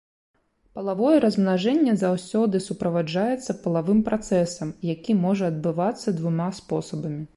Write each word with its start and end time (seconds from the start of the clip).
Палавое 0.77 1.17
размнажэнне 1.25 1.93
заўсёды 2.03 2.61
суправаджаецца 2.67 3.57
палавым 3.67 3.99
працэсам, 4.09 4.73
які 4.95 5.11
можа 5.27 5.43
адбывацца 5.55 6.19
двума 6.23 6.49
спосабамі. 6.63 7.23